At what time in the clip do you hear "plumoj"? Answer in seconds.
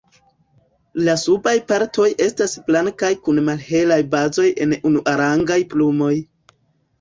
5.77-6.11